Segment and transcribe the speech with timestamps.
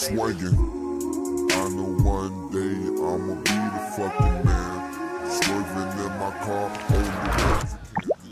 [0.00, 4.78] I know one day I'ma be the fucking man.
[5.28, 6.70] Swerving in my car,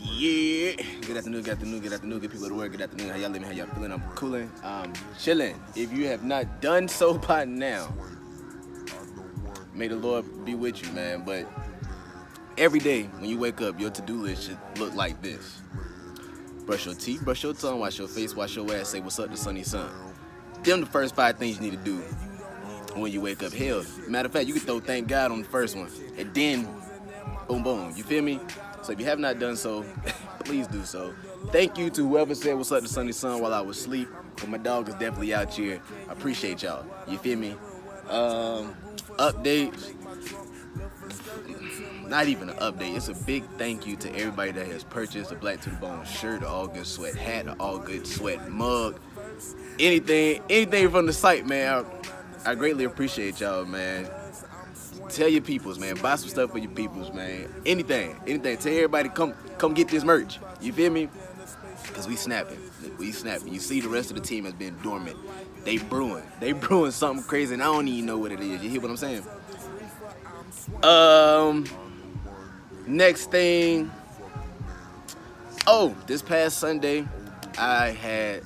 [0.00, 0.76] Yeah.
[1.00, 3.08] Good afternoon, good afternoon, good afternoon, good people at work, good afternoon.
[3.10, 3.48] How y'all living?
[3.48, 3.90] How y'all feeling?
[3.90, 4.48] I'm cooling.
[4.62, 5.60] I'm chilling.
[5.74, 7.92] If you have not done so by now,
[9.74, 11.24] may the Lord be with you, man.
[11.24, 11.48] But
[12.56, 15.62] every day when you wake up, your to-do list should look like this.
[16.64, 19.30] Brush your teeth, brush your tongue, wash your face, wash your ass, say what's up
[19.32, 20.05] to sunny sun.
[20.66, 21.98] Them the first five things you need to do
[23.00, 23.52] when you wake up.
[23.52, 26.68] Hell, matter of fact, you can throw thank God on the first one, and then
[27.46, 27.92] boom, boom.
[27.94, 28.40] You feel me?
[28.82, 29.84] So if you have not done so,
[30.44, 31.14] please do so.
[31.52, 34.08] Thank you to whoever said what's up to Sunny Sun while I was asleep.
[34.34, 35.80] But my dog is definitely out here.
[36.08, 36.84] I appreciate y'all.
[37.06, 37.52] You feel me?
[38.08, 38.74] Um,
[39.18, 39.94] updates.
[42.08, 42.96] Not even an update.
[42.96, 46.04] It's a big thank you to everybody that has purchased a Black to the Bone
[46.04, 48.98] shirt, All Good Sweat hat, All Good Sweat mug,
[49.78, 51.84] anything, anything from the site, man.
[52.44, 54.08] I, I greatly appreciate y'all, man.
[55.08, 55.96] Tell your peoples, man.
[55.96, 57.48] Buy some stuff for your peoples, man.
[57.64, 58.56] Anything, anything.
[58.58, 60.38] Tell everybody come, come get this merch.
[60.60, 61.08] You feel me?
[61.92, 62.58] Cause we snapping,
[62.98, 63.52] we snapping.
[63.52, 65.16] You see, the rest of the team has been dormant.
[65.64, 68.62] They brewing, they brewing something crazy, and I don't even know what it is.
[68.62, 69.22] You hear what I'm saying?
[70.82, 71.64] Um,
[72.86, 73.90] next thing.
[75.66, 77.06] Oh, this past Sunday,
[77.58, 78.42] I had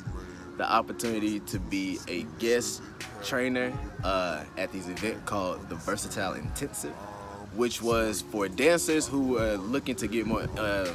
[0.60, 2.82] the opportunity to be a guest
[3.24, 3.72] trainer
[4.04, 6.92] uh, at this event called the Versatile Intensive,
[7.54, 10.92] which was for dancers who are looking to get more uh,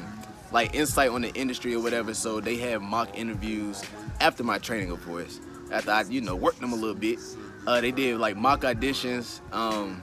[0.52, 2.14] like insight on the industry or whatever.
[2.14, 3.84] So they had mock interviews
[4.22, 5.40] after my training, of course.
[5.72, 7.18] After I, you know, worked them a little bit,
[7.66, 10.00] uh, they did like mock auditions um,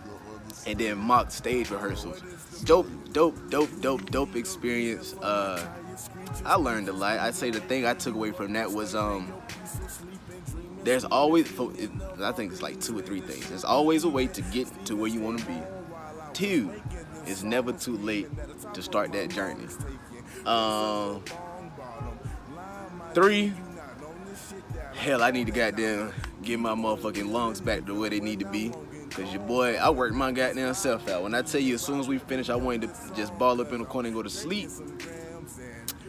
[0.66, 2.20] and then mock stage rehearsals.
[2.64, 5.14] Dope, dope, dope, dope, dope experience.
[5.22, 5.64] Uh,
[6.44, 7.18] I learned a lot.
[7.18, 9.32] I'd say the thing I took away from that was um,
[10.84, 11.46] there's always,
[12.20, 13.48] I think it's like two or three things.
[13.48, 15.58] There's always a way to get to where you want to be.
[16.32, 16.72] Two,
[17.26, 18.28] it's never too late
[18.74, 19.66] to start that journey.
[20.46, 21.22] Um,
[23.14, 23.52] three,
[24.94, 28.46] hell, I need to goddamn get my motherfucking lungs back to where they need to
[28.46, 28.72] be.
[29.10, 31.22] Cause your boy, I worked my goddamn self out.
[31.22, 33.70] When I tell you, as soon as we finish, I wanted to just ball up
[33.72, 34.70] in the corner and go to sleep.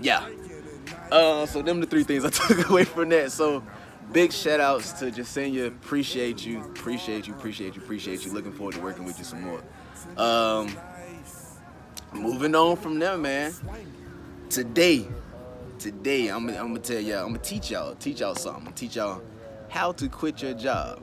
[0.01, 0.27] Yeah.
[1.11, 3.31] Uh, so them the three things I took away from that.
[3.31, 3.63] So
[4.11, 5.67] big shout outs to Jasenia.
[5.67, 8.31] Appreciate you, appreciate you, appreciate you, appreciate you.
[8.31, 9.61] Looking forward to working with you some more.
[10.17, 10.75] Um,
[12.11, 13.53] moving on from there, man.
[14.49, 15.07] Today,
[15.79, 18.73] today I'm, I'm gonna tell y'all, I'm gonna teach y'all, teach y'all something.
[18.73, 19.21] Teach y'all
[19.69, 21.01] how to quit your job.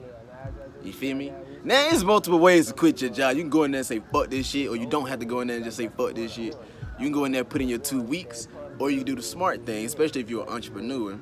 [0.83, 1.33] You feel me?
[1.63, 3.37] Now there's multiple ways to quit your job.
[3.37, 5.27] You can go in there and say fuck this shit, or you don't have to
[5.27, 6.57] go in there and just say fuck this shit.
[6.99, 8.49] You can go in there put in your two weeks,
[8.81, 11.19] or you can do the smart thing, especially if you're an entrepreneur.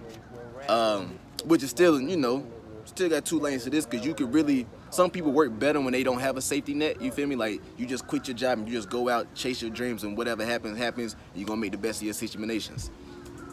[0.69, 2.47] Um, which is still, you know,
[2.85, 4.67] still got two lanes to this because you could really.
[4.91, 7.03] Some people work better when they don't have a safety net.
[7.03, 7.37] You feel me?
[7.37, 10.17] Like you just quit your job and you just go out, chase your dreams, and
[10.17, 11.15] whatever happens, happens.
[11.35, 12.91] You're gonna make the best of your situations.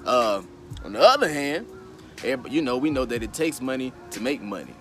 [0.06, 0.42] Uh,
[0.84, 1.68] on the other hand,
[2.50, 4.76] you know, we know that it takes money to make money.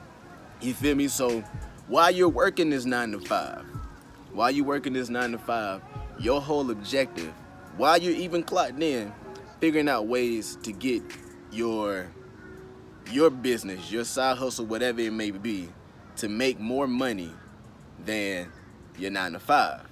[0.61, 1.09] You feel me?
[1.09, 1.41] So
[1.89, 3.65] while you're working this nine to five,
[4.33, 5.83] while you're working this nine to five,
[6.19, 7.33] your whole objective,
[7.77, 9.13] while you're even clocked in,
[9.61, 11.03] figuring out ways to get
[11.51, 12.09] your
[13.11, 15.69] your business, your side hustle, whatever it may be,
[16.17, 17.31] to make more money
[18.05, 18.51] than
[18.99, 19.83] your nine to five.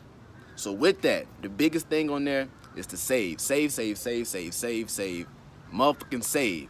[0.56, 3.40] So with that, the biggest thing on there is to save.
[3.40, 5.26] Save, save, save, save, save, save.
[5.72, 6.68] Motherfucking save.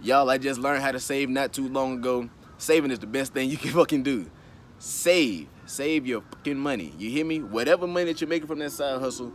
[0.00, 2.28] Y'all, I just learned how to save not too long ago.
[2.58, 4.30] Saving is the best thing you can fucking do.
[4.78, 5.48] Save.
[5.66, 6.92] Save your fucking money.
[6.98, 7.40] You hear me?
[7.40, 9.32] Whatever money that you're making from that side hustle,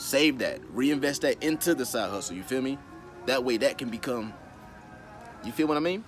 [0.00, 0.60] save that.
[0.72, 2.36] Reinvest that into the side hustle.
[2.36, 2.78] You feel me?
[3.26, 4.32] That way that can become
[5.44, 6.04] you feel what I mean?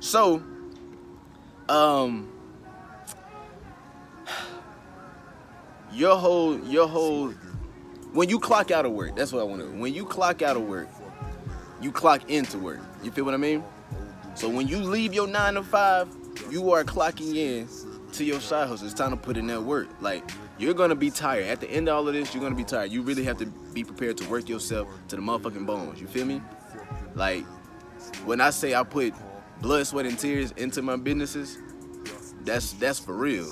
[0.00, 0.42] So,
[1.68, 2.32] um,
[5.92, 7.30] your whole, your whole,
[8.12, 9.68] when you clock out of work, that's what I want to.
[9.68, 10.88] When you clock out of work,
[11.80, 12.80] you clock into work.
[13.02, 13.62] You feel what I mean?
[14.34, 16.08] So when you leave your nine to five,
[16.50, 17.68] you are clocking in
[18.14, 18.86] to your side hustle.
[18.86, 19.88] It's time to put in that work.
[20.00, 20.28] Like
[20.58, 21.46] you're gonna be tired.
[21.46, 22.90] At the end of all of this, you're gonna be tired.
[22.90, 26.00] You really have to be prepared to work yourself to the motherfucking bones.
[26.00, 26.40] You feel me?
[27.14, 27.44] Like
[28.24, 29.14] when I say I put
[29.60, 31.58] blood, sweat, and tears into my businesses,
[32.44, 33.48] that's that's for real.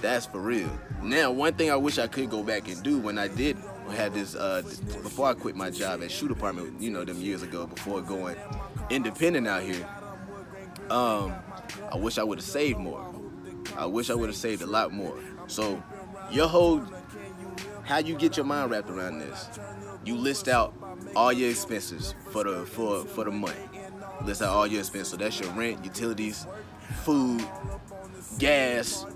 [0.00, 0.70] That's for real.
[1.02, 3.56] Now, one thing I wish I could go back and do when I did
[3.90, 4.62] have this, uh,
[5.02, 8.36] before I quit my job at Shoe Department, you know, them years ago, before going
[8.88, 9.86] independent out here,
[10.90, 11.34] um,
[11.92, 13.09] I wish I would have saved more.
[13.80, 15.16] I wish I would have saved a lot more.
[15.46, 15.82] So,
[16.30, 16.84] your whole,
[17.82, 19.48] how you get your mind wrapped around this,
[20.04, 20.74] you list out
[21.16, 23.56] all your expenses for the for for the month.
[24.26, 25.12] List out all your expenses.
[25.12, 26.46] So that's your rent, utilities,
[27.04, 27.42] food,
[28.38, 29.06] gas,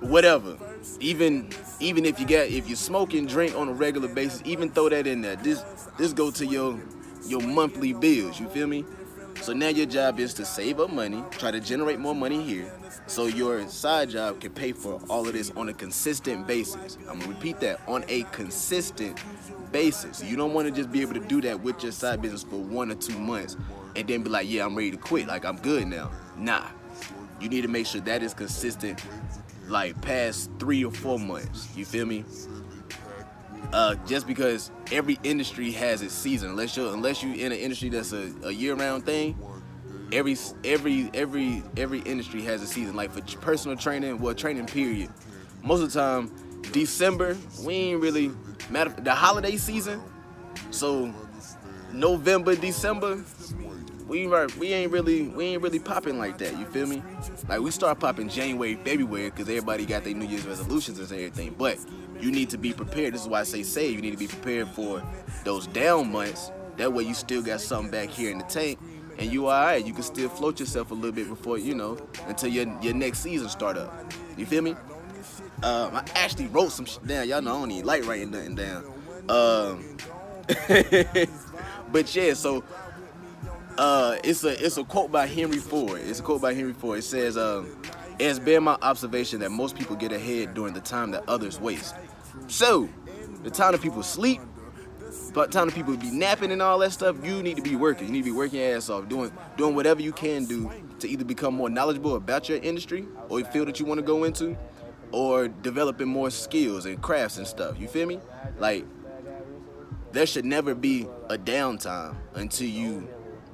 [0.00, 0.56] whatever.
[0.98, 4.70] Even even if you get if you smoke and drink on a regular basis, even
[4.70, 5.36] throw that in there.
[5.36, 5.60] This
[5.98, 6.80] this go to your
[7.26, 8.40] your monthly bills.
[8.40, 8.86] You feel me?
[9.42, 12.72] So now your job is to save up money, try to generate more money here,
[13.10, 16.96] so your side job can pay for all of this on a consistent basis.
[17.08, 19.20] I'm gonna repeat that on a consistent
[19.72, 20.22] basis.
[20.22, 22.56] You don't want to just be able to do that with your side business for
[22.56, 23.56] one or two months
[23.96, 25.26] and then be like, yeah, I'm ready to quit.
[25.26, 26.12] Like I'm good now.
[26.36, 26.68] Nah.
[27.40, 29.02] You need to make sure that is consistent
[29.66, 31.68] like past three or four months.
[31.76, 32.24] You feel me?
[33.72, 36.50] Uh, just because every industry has its season.
[36.50, 39.36] Unless you unless you in an industry that's a, a year-round thing,
[40.12, 42.96] every every every every industry has a season.
[42.96, 45.10] Like for personal training, well, training period.
[45.62, 46.30] Most of the time,
[46.72, 48.30] December we ain't really
[48.70, 48.90] matter.
[48.90, 50.00] The holiday season,
[50.70, 51.12] so
[51.92, 53.22] November, December,
[54.06, 54.26] we
[54.58, 56.58] we ain't really we ain't really popping like that.
[56.58, 57.02] You feel me?
[57.48, 61.54] Like we start popping January, February, because everybody got their New Year's resolutions and everything.
[61.56, 61.78] But
[62.20, 63.14] you need to be prepared.
[63.14, 63.94] This is why I say save.
[63.94, 65.02] You need to be prepared for
[65.44, 66.50] those down months.
[66.76, 68.78] That way you still got something back here in the tank,
[69.20, 69.84] and you all right.
[69.84, 73.20] You can still float yourself a little bit before you know until your your next
[73.20, 74.12] season start up.
[74.36, 74.72] You feel me?
[75.62, 77.28] Um, I actually wrote some shit down.
[77.28, 78.84] Y'all know I don't even like writing nothing down.
[79.28, 79.96] Um,
[81.92, 82.64] but yeah, so
[83.76, 86.00] uh, it's a it's a quote by Henry Ford.
[86.00, 86.98] It's a quote by Henry Ford.
[86.98, 87.76] It says, um,
[88.18, 91.60] "It has been my observation that most people get ahead during the time that others
[91.60, 91.94] waste."
[92.46, 92.88] So,
[93.42, 94.40] the time that people sleep,
[95.32, 98.06] but time that people be napping and all that stuff, you need to be working.
[98.06, 101.08] You need to be working your ass off, doing doing whatever you can do to
[101.08, 104.56] either become more knowledgeable about your industry or field that you want to go into,
[105.12, 107.78] or developing more skills and crafts and stuff.
[107.78, 108.20] You feel me?
[108.58, 108.84] Like
[110.12, 113.08] there should never be a downtime until you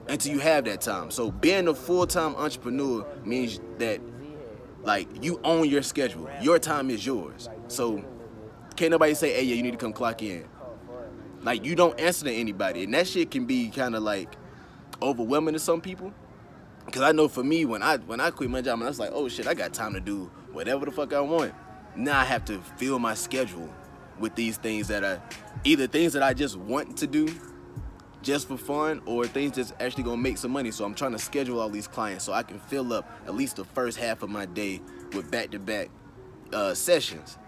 [0.09, 1.11] until you have that time.
[1.11, 4.00] So being a full-time entrepreneur means that
[4.82, 6.31] like you own your schedule.
[6.41, 7.49] Your time is yours.
[7.69, 8.05] So
[8.76, 10.47] can't nobody say, hey, yeah, you need to come clock in.
[11.46, 12.82] Like you don't answer to anybody.
[12.82, 14.34] And that shit can be kind of like
[15.00, 16.12] overwhelming to some people.
[16.90, 18.98] Cause I know for me, when I when I quit my job, and I was
[18.98, 21.54] like, oh shit, I got time to do whatever the fuck I want.
[21.94, 23.72] Now I have to fill my schedule
[24.19, 25.22] with these things that are
[25.62, 27.28] either things that I just want to do
[28.22, 30.72] just for fun or things that's actually gonna make some money.
[30.72, 33.54] So I'm trying to schedule all these clients so I can fill up at least
[33.54, 34.81] the first half of my day
[35.12, 35.90] with back-to-back
[36.52, 37.38] uh, sessions.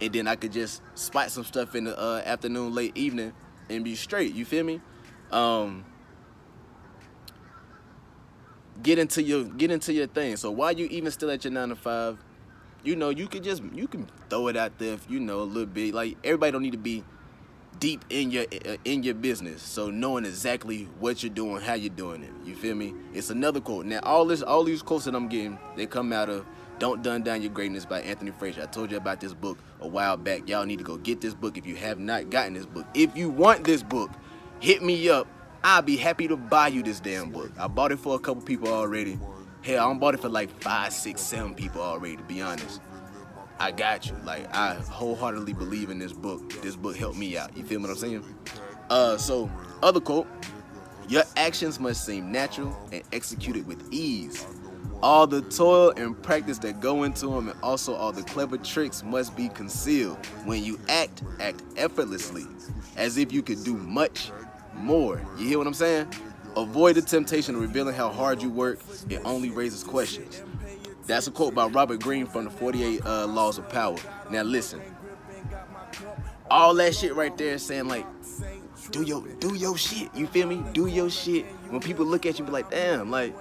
[0.00, 3.32] And then I could just spot some stuff in the uh, afternoon, late evening
[3.68, 4.34] and be straight.
[4.34, 4.80] You feel me?
[5.30, 5.84] Um,
[8.82, 10.36] get into your get into your thing.
[10.36, 12.18] So while you even still at your nine to five,
[12.82, 15.42] you know, you can just you can throw it out there, if, you know, a
[15.42, 15.94] little bit.
[15.94, 17.04] Like everybody don't need to be
[17.80, 19.62] deep in your uh, in your business.
[19.62, 22.30] So knowing exactly what you're doing, how you're doing it.
[22.44, 22.94] You feel me?
[23.12, 23.86] It's another quote.
[23.86, 26.44] Now all this all these quotes that I'm getting, they come out of
[26.78, 28.62] Don't Dumb Down Your Greatness by Anthony Frazier.
[28.62, 30.48] I told you about this book a while back.
[30.48, 32.86] Y'all need to go get this book if you have not gotten this book.
[32.94, 34.10] If you want this book,
[34.60, 35.28] hit me up.
[35.62, 37.50] I'll be happy to buy you this damn book.
[37.58, 39.18] I bought it for a couple people already.
[39.62, 42.82] Hell, I bought it for like five, six, seven people already, to be honest.
[43.58, 44.16] I got you.
[44.24, 46.50] Like I wholeheartedly believe in this book.
[46.60, 47.56] This book helped me out.
[47.56, 48.24] You feel what I'm saying?
[48.90, 49.50] Uh, so
[49.82, 50.26] other quote:
[51.08, 54.44] Your actions must seem natural and executed with ease.
[55.04, 59.02] All the toil and practice that go into them, and also all the clever tricks,
[59.02, 60.16] must be concealed.
[60.46, 62.46] When you act, act effortlessly,
[62.96, 64.32] as if you could do much
[64.72, 65.20] more.
[65.36, 66.08] You hear what I'm saying?
[66.56, 68.78] Avoid the temptation of revealing how hard you work.
[69.10, 70.42] It only raises questions.
[71.06, 73.98] That's a quote by Robert Greene from the 48 uh, Laws of Power.
[74.30, 74.80] Now listen,
[76.50, 78.06] all that shit right there saying like,
[78.90, 80.08] do your do your shit.
[80.14, 80.64] You feel me?
[80.72, 81.44] Do your shit.
[81.68, 83.34] When people look at you, be like, damn, like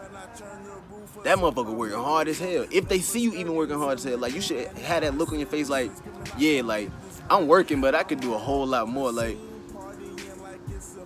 [1.23, 2.65] that motherfucker working hard as hell.
[2.71, 5.31] If they see you even working hard as hell, like you should have that look
[5.31, 5.91] on your face, like,
[6.37, 6.89] yeah, like
[7.29, 9.11] I'm working, but I could do a whole lot more.
[9.11, 9.37] Like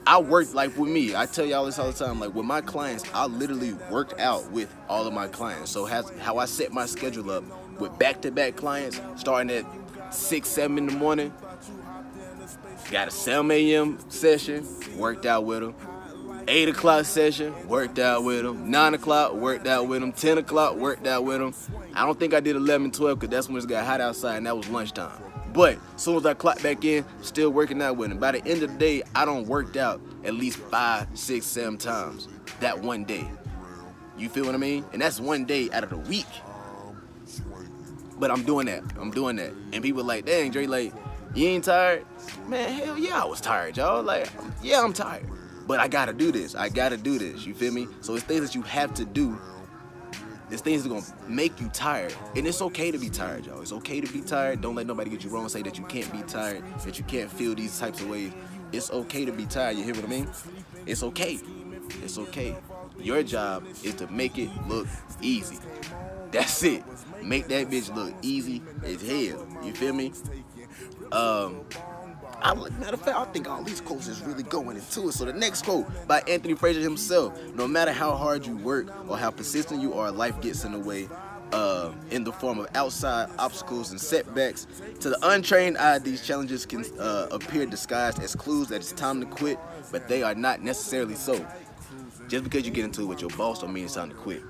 [0.05, 1.15] I worked like with me.
[1.15, 2.19] I tell y'all this all the time.
[2.19, 5.71] Like with my clients, I literally worked out with all of my clients.
[5.71, 7.43] So has how I set my schedule up
[7.79, 9.65] with back-to-back clients, starting at
[10.13, 11.33] six, seven in the morning.
[12.89, 13.99] Got a 7 a.m.
[14.09, 14.65] session,
[14.97, 15.75] worked out with them.
[16.49, 18.71] 8 o'clock session, worked out with them.
[18.71, 20.13] 9 o'clock, worked out with them.
[20.13, 21.53] 10 o'clock, worked out with them.
[21.93, 24.45] I don't think I did 11, 12 because that's when it got hot outside and
[24.45, 25.21] that was lunchtime.
[25.53, 28.19] But as soon as I clocked back in, still working out with him.
[28.19, 31.77] By the end of the day, I don't worked out at least five, six, seven
[31.77, 32.29] times
[32.61, 33.27] that one day.
[34.17, 34.85] You feel what I mean?
[34.93, 36.25] And that's one day out of the week.
[38.19, 38.83] But I'm doing that.
[38.99, 39.51] I'm doing that.
[39.73, 40.93] And people like, dang, Dre, like,
[41.35, 42.05] you ain't tired?
[42.47, 44.01] Man, hell yeah, I was tired, y'all.
[44.01, 44.29] Like,
[44.63, 45.27] yeah, I'm tired.
[45.67, 46.55] But I gotta do this.
[46.55, 47.45] I gotta do this.
[47.45, 47.87] You feel me?
[48.01, 49.37] So it's things that you have to do.
[50.49, 52.15] It's things that are gonna make you tired.
[52.35, 53.61] And it's okay to be tired, y'all.
[53.61, 54.61] It's okay to be tired.
[54.61, 55.49] Don't let nobody get you wrong.
[55.49, 58.31] Say that you can't be tired, that you can't feel these types of ways.
[58.71, 59.77] It's okay to be tired.
[59.77, 60.29] You hear what I mean?
[60.85, 61.39] It's okay.
[62.01, 62.55] It's okay.
[62.99, 64.87] Your job is to make it look
[65.21, 65.57] easy.
[66.31, 66.83] That's it.
[67.23, 69.47] Make that bitch look easy as hell.
[69.63, 70.13] You feel me?
[71.11, 71.61] Um,
[72.41, 75.13] I, matter of fact, I think all these quotes is really going into it.
[75.13, 79.17] So the next quote by Anthony Frazier himself: No matter how hard you work or
[79.17, 81.09] how persistent you are, life gets in the way.
[81.53, 84.67] Uh, in the form of outside obstacles and setbacks.
[84.99, 89.21] To the untrained eye, these challenges can uh, appear disguised as clues that it's time
[89.21, 89.57] to quit,
[89.89, 91.47] but they are not necessarily so.
[92.27, 94.43] Just because you get into it with your boss don't mean it's time to quit.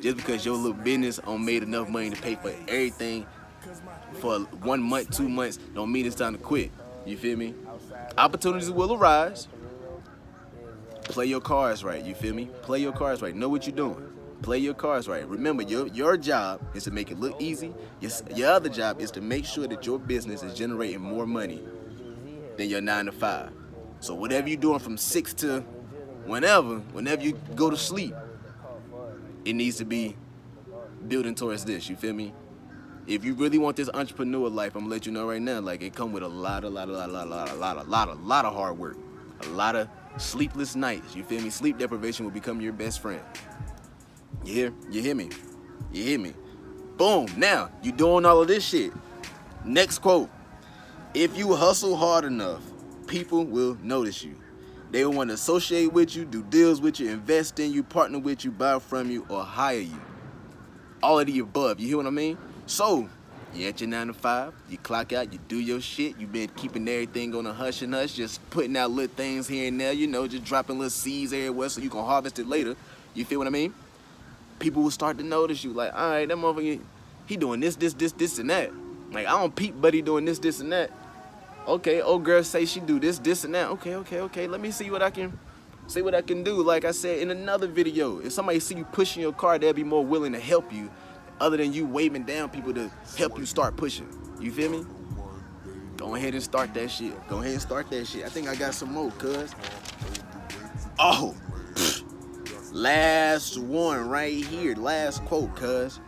[0.00, 3.26] Just because your little business on made enough money to pay for everything
[4.14, 6.70] for one month, two months, don't mean it's time to quit.
[7.06, 7.54] You feel me?
[8.18, 9.48] Opportunities will arise.
[11.04, 12.04] Play your cards right.
[12.04, 12.46] You feel me?
[12.62, 13.34] Play your cards right.
[13.34, 14.06] Know what you're doing.
[14.42, 15.26] Play your cards right.
[15.28, 17.74] Remember, your your job is to make it look easy.
[18.00, 21.62] Your, your other job is to make sure that your business is generating more money
[22.56, 23.50] than your nine to five.
[24.00, 25.60] So whatever you're doing from six to
[26.24, 28.14] whenever, whenever you go to sleep,
[29.44, 30.16] it needs to be
[31.06, 31.90] building towards this.
[31.90, 32.32] You feel me?
[33.06, 35.60] If you really want this entrepreneur life, I'm gonna let you know right now.
[35.60, 37.54] Like it come with a lot, a lot, a lot, a lot, a lot, a
[37.54, 38.96] lot, a lot, a lot of hard work,
[39.42, 39.88] a lot of
[40.18, 41.16] sleepless nights.
[41.16, 41.50] You feel me?
[41.50, 43.22] Sleep deprivation will become your best friend.
[44.44, 44.72] You hear?
[44.90, 45.30] You hear me?
[45.92, 46.34] You hear me?
[46.96, 47.26] Boom.
[47.36, 48.92] Now you doing all of this shit.
[49.64, 50.30] Next quote.
[51.12, 52.62] If you hustle hard enough,
[53.08, 54.36] people will notice you.
[54.92, 58.18] They will want to associate with you, do deals with you, invest in you, partner
[58.18, 60.00] with you, buy from you, or hire you.
[61.02, 61.80] All of the above.
[61.80, 62.38] You hear what I mean?
[62.70, 63.08] So,
[63.52, 66.48] you at your nine to five, you clock out, you do your shit, you been
[66.50, 69.92] keeping everything on a hush and hush, just putting out little things here and there,
[69.92, 72.76] you know, just dropping little seeds everywhere so you can harvest it later.
[73.12, 73.74] You feel what I mean?
[74.60, 76.80] People will start to notice you, like, all right, that motherfucker,
[77.26, 78.70] he doing this, this, this, this, and that.
[79.10, 80.92] Like, I don't peep, buddy, doing this, this, and that.
[81.66, 83.66] Okay, old girl say she do this, this, and that.
[83.70, 85.36] Okay, okay, okay, let me see what I can,
[85.88, 86.62] see what I can do.
[86.62, 89.82] Like I said in another video, if somebody see you pushing your car, they'll be
[89.82, 90.88] more willing to help you
[91.40, 94.08] other than you waving down people to help you start pushing.
[94.38, 94.84] You feel me?
[95.96, 97.12] Go ahead and start that shit.
[97.28, 98.24] Go ahead and start that shit.
[98.24, 99.54] I think I got some more, cuz.
[100.98, 101.34] Oh,
[102.72, 104.74] last one right here.
[104.76, 106.00] Last quote, cuz.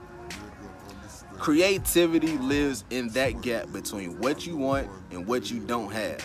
[1.38, 6.24] Creativity lives in that gap between what you want and what you don't have,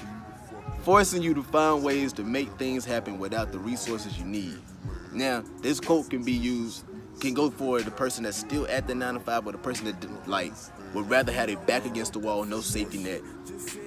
[0.84, 4.60] forcing you to find ways to make things happen without the resources you need.
[5.12, 6.86] Now, this quote can be used
[7.20, 9.86] can go for the person that's still at the nine to five, or the person
[9.86, 10.54] that like
[10.94, 13.22] would rather have their back against the wall, no safety net.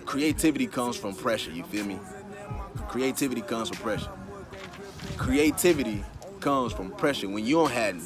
[0.04, 1.50] Creativity comes from pressure.
[1.50, 1.98] You feel me?
[2.88, 4.10] Creativity comes from pressure.
[5.16, 6.04] Creativity
[6.40, 7.28] comes from pressure.
[7.28, 7.96] When you don't have,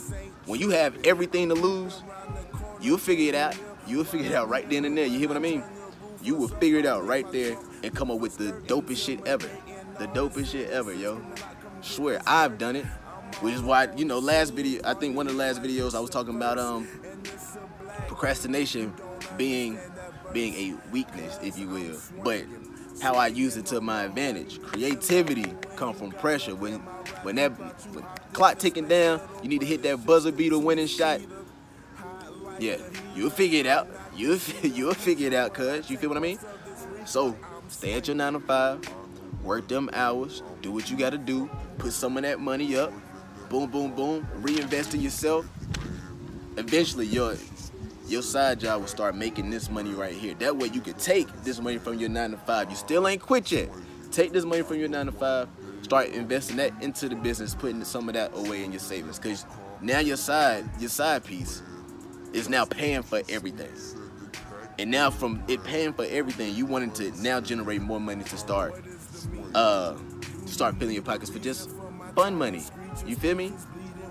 [0.47, 2.03] when you have everything to lose,
[2.81, 3.57] you'll figure it out.
[3.87, 5.07] You'll figure it out right then and there.
[5.07, 5.63] You hear what I mean?
[6.23, 9.49] You will figure it out right there and come up with the dopest shit ever.
[9.99, 11.21] The dopest shit ever, yo.
[11.83, 12.87] Swear, I've done it
[13.41, 16.01] which is why you know last video i think one of the last videos i
[16.01, 16.87] was talking about um
[18.07, 18.93] procrastination
[19.37, 19.79] being
[20.33, 21.99] being a weakness if you will.
[22.23, 22.45] But
[23.03, 24.61] how i use it to my advantage.
[24.63, 26.55] Creativity come from pressure.
[26.55, 26.81] When
[27.23, 27.51] when that
[27.93, 31.21] when clock ticking down you need to hit that buzzer beater winning shot.
[32.59, 32.77] Yeah
[33.15, 33.89] you'll figure it out.
[34.17, 35.91] You'll, you'll figure it out cuz.
[35.91, 36.39] You feel what i mean?
[37.05, 38.95] So stay at your 9 to 5
[39.43, 40.45] work them hours.
[40.63, 41.51] Do what you gotta do.
[41.79, 42.93] Put some of that money up
[43.55, 45.47] boom, boom, boom, reinvest in yourself,
[46.57, 47.37] eventually your
[48.09, 50.35] your side job will start making this money right here.
[50.35, 52.69] That way you can take this money from your nine to five.
[52.69, 53.69] You still ain't quit yet.
[54.11, 55.49] Take this money from your nine to five,
[55.83, 59.21] start investing that into the business, putting some of that away in your savings.
[59.21, 59.47] Cause
[59.81, 61.63] now your side, your side piece
[62.33, 63.71] is now paying for everything.
[64.81, 68.37] And now from it paying for everything, you wanted to now generate more money to
[68.37, 68.75] start
[69.55, 69.95] uh
[70.45, 71.71] to start filling your pockets for just
[72.17, 72.65] fun money.
[73.07, 73.53] You feel me?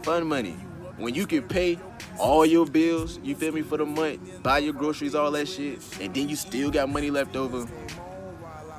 [0.04, 0.56] Fun money.
[0.98, 1.80] When you can pay
[2.20, 5.82] all your bills, you feel me, for the month, buy your groceries, all that shit,
[6.00, 7.68] and then you still got money left over,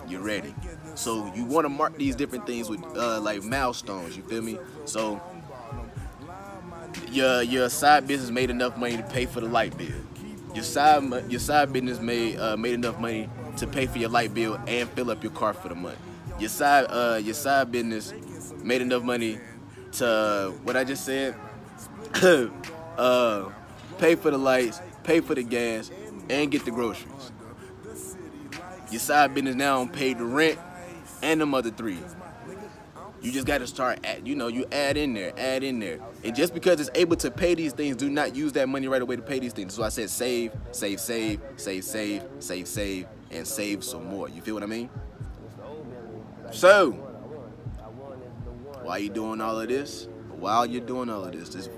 [0.08, 0.54] you're ready.
[0.94, 4.58] So you want to mark these different things with uh, like milestones, you feel me?
[4.84, 5.20] So
[7.11, 9.88] your your side business made enough money to pay for the light bill.
[10.54, 14.34] Your side your side business made uh, made enough money to pay for your light
[14.34, 15.99] bill and fill up your car for the month.
[16.38, 18.14] Your side uh, your side business
[18.62, 19.38] made enough money
[19.94, 21.34] to what I just said.
[22.98, 23.50] uh,
[23.98, 25.90] pay for the lights, pay for the gas,
[26.28, 27.32] and get the groceries.
[28.90, 30.58] Your side business now paid the rent
[31.22, 31.98] and the other three.
[33.22, 35.98] You just got to start at, you know, you add in there, add in there.
[36.22, 39.00] And just because it's able to pay these things, do not use that money right
[39.00, 39.72] away to pay these things.
[39.72, 44.28] So I said save, save, save, save, save, save, save, and save some more.
[44.28, 44.90] You feel what I mean?
[46.52, 47.13] So,
[48.85, 51.71] while you doing all of this, while you're doing all of this, there's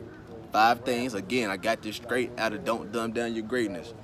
[0.52, 1.14] five things.
[1.14, 3.94] Again, I got this straight out of Don't Dumb Down Your Greatness.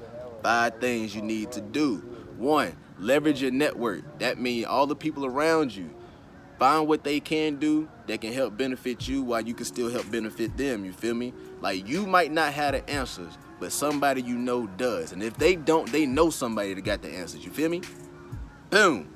[0.42, 1.96] Five things you need to do.
[2.36, 4.20] One, leverage your network.
[4.20, 5.90] That means all the people around you.
[6.60, 10.08] Find what they can do that can help benefit you while you can still help
[10.12, 10.84] benefit them.
[10.84, 11.34] You feel me?
[11.60, 15.10] Like you might not have the answers, but somebody you know does.
[15.10, 17.44] And if they don't, they know somebody that got the answers.
[17.44, 17.82] You feel me?
[18.70, 19.08] Boom.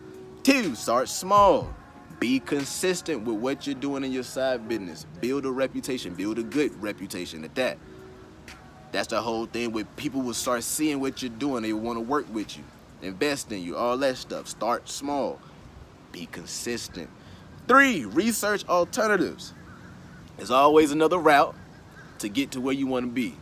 [0.43, 1.73] Two, start small.
[2.18, 5.04] Be consistent with what you're doing in your side business.
[5.20, 6.14] Build a reputation.
[6.14, 7.78] Build a good reputation at that.
[8.92, 11.62] That's the whole thing where people will start seeing what you're doing.
[11.62, 12.64] They want to work with you,
[13.02, 14.49] invest in you, all that stuff.
[14.49, 15.38] Start small.
[16.12, 17.11] Be consistent.
[17.68, 19.52] Three, research alternatives.
[20.37, 21.54] There's always another route
[22.20, 23.35] to get to where you want to be.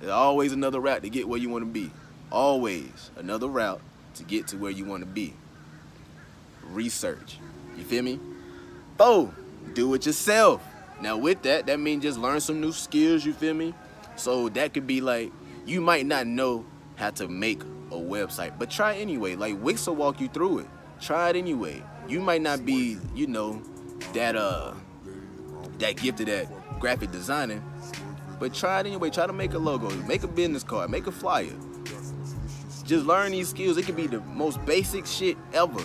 [0.00, 1.90] There's always another route to get where you want to be.
[2.30, 3.80] Always another route
[4.16, 5.34] to get to where you want to be.
[6.64, 7.38] Research.
[7.80, 8.20] You feel me?
[8.98, 9.34] Four,
[9.72, 10.62] do it yourself.
[11.00, 13.72] Now with that, that means just learn some new skills, you feel me?
[14.16, 15.32] So that could be like,
[15.64, 19.34] you might not know how to make a website, but try anyway.
[19.34, 20.66] Like Wix will walk you through it.
[21.00, 21.82] Try it anyway.
[22.06, 23.62] You might not be, you know,
[24.12, 24.74] that uh
[25.78, 26.46] that gifted at
[26.78, 27.64] graphic designing,
[28.38, 29.08] but try it anyway.
[29.08, 31.56] Try to make a logo, make a business card, make a flyer.
[32.84, 33.78] Just learn these skills.
[33.78, 35.82] It could be the most basic shit ever.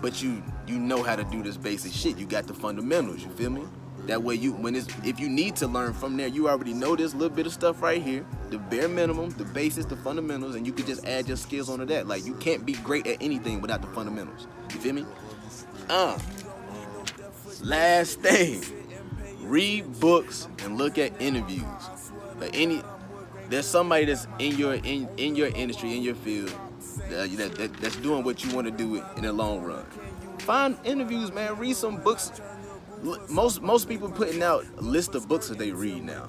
[0.00, 2.16] But you you know how to do this basic shit.
[2.16, 3.62] You got the fundamentals, you feel me?
[4.06, 6.96] That way you when it's if you need to learn from there, you already know
[6.96, 8.26] this little bit of stuff right here.
[8.50, 11.84] The bare minimum, the basics, the fundamentals, and you could just add your skills onto
[11.84, 12.08] that.
[12.08, 14.48] Like you can't be great at anything without the fundamentals.
[14.72, 15.06] You feel me?
[15.88, 16.18] Uh
[17.62, 18.62] last thing.
[19.42, 21.62] Read books and look at interviews.
[22.38, 22.82] But any
[23.50, 26.52] there's somebody that's in your in, in your industry, in your field,
[27.08, 29.84] that, that that's doing what you want to do in the long run.
[30.42, 31.56] Find interviews, man.
[31.58, 32.32] Read some books
[33.28, 36.26] most most people putting out a list of books that they read now.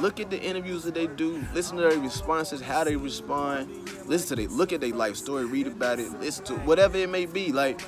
[0.00, 1.44] Look at the interviews that they do.
[1.52, 3.68] Listen to their responses, how they respond.
[4.06, 6.10] Listen to they look at their life story, read about it.
[6.20, 7.52] Listen to whatever it may be.
[7.52, 7.80] Like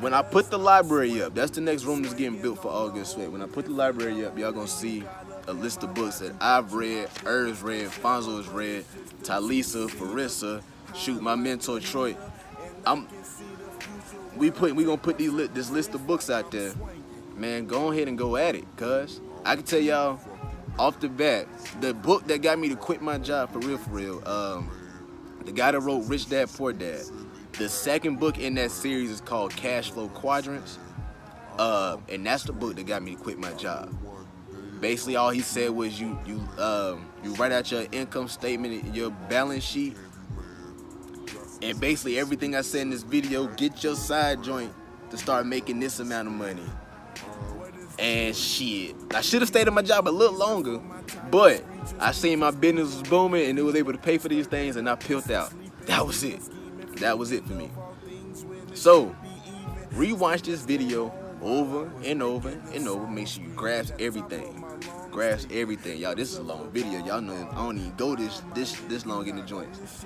[0.00, 2.88] when I put the library up, that's the next room that's getting built for All
[2.90, 3.30] Good Sweat.
[3.30, 5.04] When I put the library up, y'all gonna see
[5.46, 8.84] a list of books that I've read, Ers read, Fonzo has read,
[9.22, 10.62] Talisa, Farissa,
[10.94, 12.16] shoot my mentor Troy.
[12.86, 13.08] I'm
[14.36, 16.72] we put we gonna put these li this list of books out there.
[17.36, 20.20] Man, go ahead and go at it, cuz I can tell y'all
[20.78, 21.46] off the bat,
[21.80, 24.70] the book that got me to quit my job for real, for real, um,
[25.44, 27.02] the guy that wrote Rich Dad Poor Dad.
[27.58, 30.78] The second book in that series is called Cash Flow Quadrants.
[31.56, 33.94] Uh, and that's the book that got me to quit my job.
[34.80, 39.10] Basically, all he said was you you um, you write out your income statement, your
[39.10, 39.96] balance sheet,
[41.64, 44.72] and basically everything I said in this video, get your side joint
[45.10, 46.62] to start making this amount of money.
[47.98, 50.78] And shit, I should have stayed at my job a little longer,
[51.30, 51.64] but
[51.98, 54.76] I seen my business was booming and it was able to pay for these things
[54.76, 55.52] and I peeled out.
[55.86, 56.40] That was it.
[56.96, 57.70] That was it for me.
[58.74, 59.16] So,
[59.92, 63.06] rewatch this video over and over and over.
[63.06, 64.64] Make sure you grasp everything.
[65.10, 65.98] Grasp everything.
[65.98, 67.04] Y'all, this is a long video.
[67.04, 70.04] Y'all know I don't even go this this this long in the joints.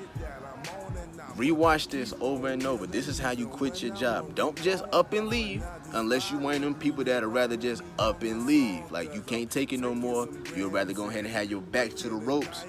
[1.39, 2.85] Rewatch this over and over.
[2.85, 4.35] This is how you quit your job.
[4.35, 7.85] Don't just up and leave unless you one of them people that are rather just
[7.97, 8.91] up and leave.
[8.91, 10.29] Like you can't take it no more.
[10.57, 12.65] You'd rather go ahead and have your back to the ropes.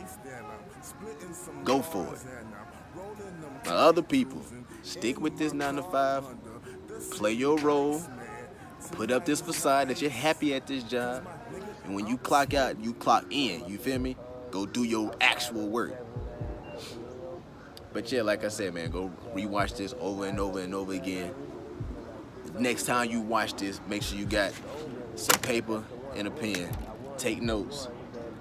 [1.63, 2.19] Go for it.
[3.65, 4.39] Now, other people,
[4.83, 6.25] stick with this 9 to 5.
[7.09, 8.03] Play your role.
[8.91, 11.27] Put up this facade that you're happy at this job.
[11.85, 13.67] And when you clock out, you clock in.
[13.67, 14.15] You feel me?
[14.51, 15.95] Go do your actual work.
[17.91, 21.33] But yeah, like I said, man, go rewatch this over and over and over again.
[22.57, 24.53] Next time you watch this, make sure you got
[25.15, 25.83] some paper
[26.15, 26.69] and a pen.
[27.17, 27.87] Take notes.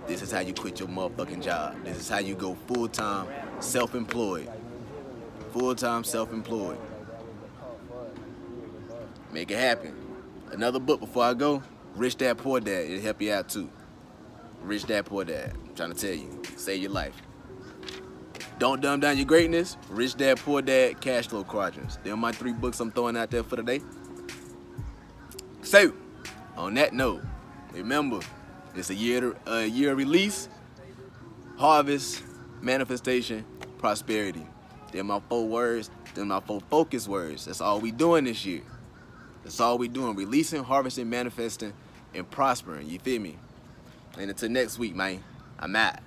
[0.06, 1.76] This is how you quit your motherfucking job.
[1.84, 3.26] This is how you go full-time,
[3.60, 4.50] self-employed.
[5.52, 6.78] Full-time, self-employed.
[9.32, 9.94] Make it happen.
[10.50, 11.62] Another book before I go,
[11.94, 12.86] Rich Dad Poor Dad.
[12.86, 13.68] It'll help you out too.
[14.62, 15.52] Rich Dad Poor Dad.
[15.54, 17.14] I'm trying to tell you, save your life.
[18.58, 21.98] Don't Dumb Down Your Greatness, Rich Dad, Poor Dad, Cash Flow Quadrants.
[22.02, 23.80] They're my three books I'm throwing out there for today.
[25.62, 25.92] So,
[26.56, 27.22] on that note,
[27.72, 28.18] remember,
[28.74, 30.48] it's a year, a year release,
[31.56, 32.24] harvest,
[32.60, 33.44] manifestation,
[33.78, 34.44] prosperity.
[34.90, 35.90] They're my four words.
[36.14, 37.44] They're my four focus words.
[37.44, 38.62] That's all we doing this year.
[39.44, 40.16] That's all we doing.
[40.16, 41.74] Releasing, harvesting, manifesting,
[42.12, 42.88] and prospering.
[42.88, 43.36] You feel me?
[44.18, 45.22] And until next week, man.
[45.60, 45.98] I'm out.